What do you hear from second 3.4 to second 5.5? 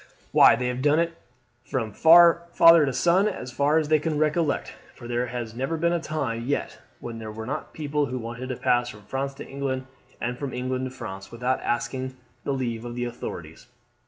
far as they can recollect, for there